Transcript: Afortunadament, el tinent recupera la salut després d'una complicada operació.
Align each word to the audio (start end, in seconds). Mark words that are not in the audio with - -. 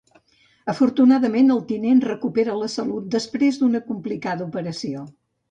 Afortunadament, 0.71 1.51
el 1.55 1.61
tinent 1.71 2.01
recupera 2.07 2.57
la 2.63 2.71
salut 2.77 3.13
després 3.17 3.61
d'una 3.61 3.83
complicada 3.93 4.49
operació. 4.51 5.07